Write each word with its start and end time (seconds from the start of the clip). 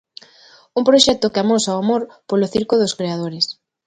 Un 0.79 0.83
proxecto 0.89 1.31
que 1.33 1.41
amosa 1.43 1.75
o 1.75 1.81
amor 1.83 2.01
polo 2.29 2.51
circo 2.53 2.75
dos 2.81 2.95
creadores. 2.99 3.45